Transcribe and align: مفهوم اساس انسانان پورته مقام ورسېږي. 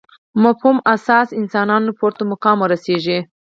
مفهوم 0.43 0.77
اساس 0.95 1.27
انسانان 1.41 1.83
پورته 1.99 2.23
مقام 2.31 2.57
ورسېږي. 2.59 3.19